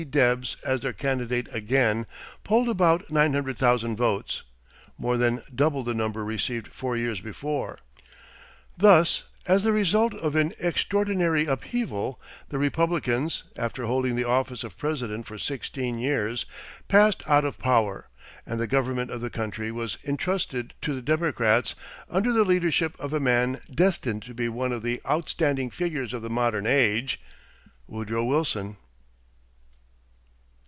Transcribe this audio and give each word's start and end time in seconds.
Debs 0.09 0.57
as 0.65 0.81
their 0.81 0.93
candidate 0.93 1.47
again, 1.53 2.07
polled 2.43 2.67
about 2.67 3.11
900,000 3.11 3.95
votes, 3.95 4.41
more 4.97 5.15
than 5.15 5.43
double 5.53 5.83
the 5.83 5.93
number 5.93 6.25
received 6.25 6.65
four 6.73 6.97
years 6.97 7.21
before. 7.21 7.77
Thus, 8.75 9.25
as 9.45 9.61
the 9.61 9.71
result 9.71 10.15
of 10.15 10.35
an 10.35 10.53
extraordinary 10.59 11.45
upheaval 11.45 12.19
the 12.49 12.57
Republicans, 12.57 13.43
after 13.55 13.85
holding 13.85 14.15
the 14.15 14.23
office 14.23 14.63
of 14.63 14.75
President 14.75 15.27
for 15.27 15.37
sixteen 15.37 15.99
years, 15.99 16.47
passed 16.87 17.21
out 17.29 17.45
of 17.45 17.59
power, 17.59 18.09
and 18.43 18.59
the 18.59 18.65
government 18.65 19.11
of 19.11 19.21
the 19.21 19.29
country 19.29 19.71
was 19.71 19.99
intrusted 20.01 20.73
to 20.81 20.95
the 20.95 21.01
Democrats 21.03 21.75
under 22.09 22.33
the 22.33 22.43
leadership 22.43 22.99
of 22.99 23.13
a 23.13 23.19
man 23.19 23.61
destined 23.71 24.23
to 24.23 24.33
be 24.33 24.49
one 24.49 24.71
of 24.71 24.81
the 24.81 24.99
outstanding 25.07 25.69
figures 25.69 26.11
of 26.11 26.23
the 26.23 26.29
modern 26.29 26.65
age, 26.65 27.21
Woodrow 27.85 28.23
Wilson. 28.23 28.77